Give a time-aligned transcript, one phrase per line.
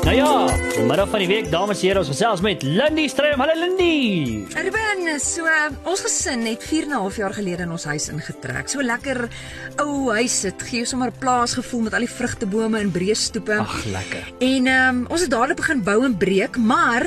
[0.00, 3.42] Nou ja, middag van die week, dames en here, ons gesels met Lindy Strydom.
[3.42, 4.46] Hallo Lindy.
[4.56, 8.08] Ruben, so uh, ons gesin het 4 en 'n half jaar gelede in ons huis
[8.08, 8.68] ingetrek.
[8.68, 9.28] So lekker
[9.76, 13.58] ou huis, dit gee sommer 'n plaasgevoel met al die vrugtebome en breë stoepe.
[13.58, 14.32] Ag, lekker.
[14.38, 17.06] En ehm um, ons het dadelik begin bou en breek, maar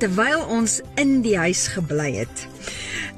[0.00, 2.46] terwyl ons in die huis gebly het.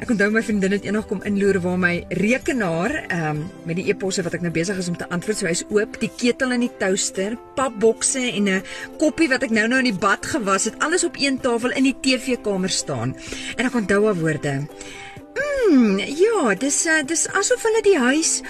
[0.02, 3.84] Ek onthou my vriendin het eendag kom inloer waar my rekenaar ehm um, met die
[3.92, 6.64] e-posse wat ek nou besig is om te antwoord, so hy's oop, die ketel in
[6.64, 8.64] die toaster, papbokse en 'n
[8.98, 11.96] koppie wat ek nou-nou in die bad gewas het, alles op een tafel in die
[12.02, 13.14] TV-kamer staan.
[13.56, 14.66] En ek onthou haar woorde.
[15.70, 18.42] Mm, ja, dis uh, dis asof hulle die huis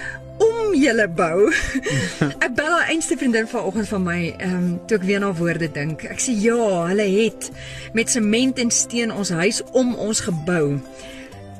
[0.73, 1.49] om julle bou.
[2.45, 5.69] ek bel haar einste vriendin vanoggend van my, ehm um, toe ek weer na woorde
[5.73, 6.05] dink.
[6.09, 6.57] Ek sê ja,
[6.89, 7.49] hulle het
[7.93, 10.79] met sement en steen ons huis om ons gebou.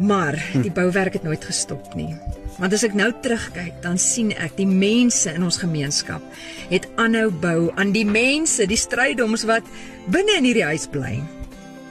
[0.01, 2.09] Maar die bouwerk het nooit gestop nie.
[2.57, 6.21] Want as ek nou terugkyk, dan sien ek die mense in ons gemeenskap
[6.71, 9.67] het aanhou bou aan die mense, die strydoms wat
[10.13, 11.19] binne in hierdie huis bly.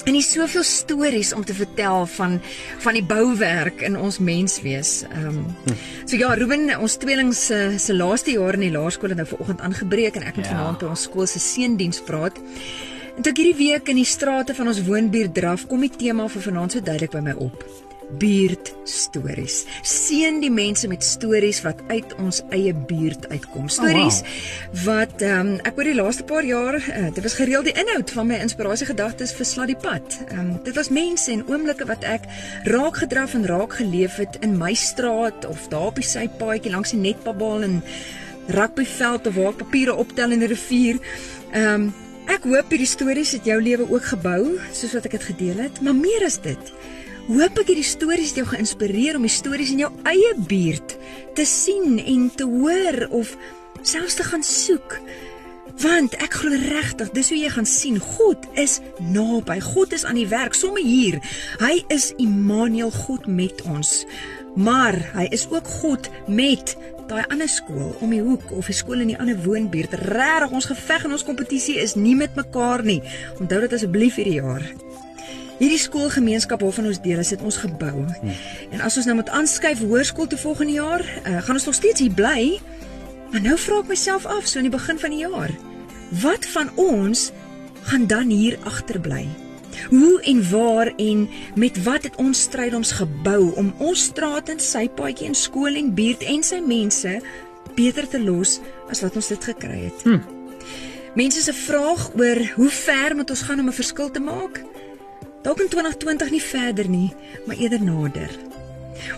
[0.02, 2.40] En dis soveel stories om te vertel van
[2.82, 5.02] van die bouwerk in ons menswees.
[5.12, 9.22] Ehm um, so ja, Ruben, ons tweeling se se laaste jaar in die laerskool het
[9.22, 10.56] nou vanoggend aangebreek en ek moet ja.
[10.56, 12.42] vanaand by ons skool se seundiens praat.
[13.16, 16.26] En toe ek hierdie week in die strate van ons woonbuurt draf, kom die tema
[16.28, 17.91] vir vanaand so duidelik by my op.
[18.18, 19.62] Buurt stories.
[19.82, 23.68] Seën die mense met stories wat uit ons eie buurt uitkom.
[23.68, 27.68] Stories Oh, wat ehm um, ek oor die laaste paar jaar uh, dit was gereeld
[27.68, 30.18] die inhoud van my inspirasiegedagtes vir Slat die pad.
[30.28, 32.28] Ehm um, dit was mense en oomblikke wat ek
[32.68, 36.94] raak gedraf en raak geleef het in my straat of daar op die sypaadjie langs
[36.94, 37.82] die netpabaal en
[38.46, 40.98] rugbyveld of waar papiere optel in 'n rivier.
[41.52, 41.92] Ehm um,
[42.26, 45.80] ek hoop hierdie stories het jou lewe ook gebou soos wat ek dit gedeel het,
[45.80, 46.72] maar meer as dit.
[47.22, 50.96] Hoop ek hierdie stories het jou geïnspireer om die stories in jou eie buurt
[51.36, 53.36] te sien en te hoor of
[53.86, 54.96] selfs te gaan soek.
[55.84, 59.60] Want ek glo regtig, dis hoe jy gaan sien God is naby.
[59.62, 61.20] God is aan die werk sommer hier.
[61.62, 64.02] Hy is Immanuel God met ons.
[64.58, 66.74] Maar hy is ook God met
[67.06, 69.94] daai ander skool om die hoek of 'n skool in die ander woonbuurt.
[69.94, 73.02] Regtig, ons geveg en ons kompetisie is nie met mekaar nie.
[73.38, 74.62] Onthou dit asseblief hierdie jaar.
[75.58, 78.06] Hierdie skoolgemeenskap waarvan ons deel is, het ons gebou.
[78.20, 78.32] Hmm.
[78.70, 82.00] En as ons nou moet aanskuif hoërskool toe volgende jaar, uh, gaan ons nog steeds
[82.00, 82.60] hier bly.
[83.32, 85.52] Maar nou vra ek myself af so in die begin van die jaar,
[86.22, 87.30] wat van ons
[87.88, 89.24] gaan dan hier agterbly?
[89.88, 94.84] Hoe en waar en met wat het ons strydoms gebou om ons straat en sy
[94.88, 97.16] paadjie en skool en buurt en sy mense
[97.76, 98.58] beter te los
[98.92, 100.04] as wat ons dit gekry het?
[100.04, 100.20] Hm.
[101.16, 104.62] Mense se vraag oor hoe ver moet ons gaan om 'n verskil te maak?
[105.42, 107.08] Dalk in 2020 nie verder nie,
[107.46, 108.30] maar eerder nader.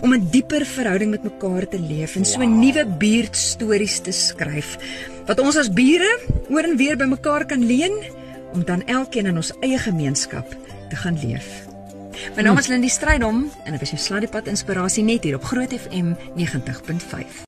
[0.01, 2.49] Om 'n dieper verhouding met mekaar te leef en so Wow.
[2.49, 4.77] nuwe buurtstories te skryf
[5.27, 6.19] wat ons as bure
[6.49, 7.93] oor en weer by mekaar kan leen
[8.53, 10.47] om dan elkeen in ons eie gemeenskap
[10.89, 11.65] te gaan leef.
[12.35, 15.73] My naam is Lindie Strydom en ek is jou sladdiepad inspirasie net hier op Groot
[15.73, 17.43] FM 90.5.